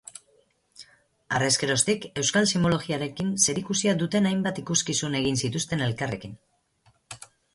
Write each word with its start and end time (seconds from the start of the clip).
Harrezkeroztik, 1.39 2.07
euskal 2.21 2.47
sinbologiarekin 2.53 3.29
zerikusia 3.45 3.95
duten 4.01 4.29
hainbat 4.29 4.61
ikuskizun 4.63 5.19
egin 5.23 5.39
zituzten 5.45 5.85
elkarrekin. 5.89 6.37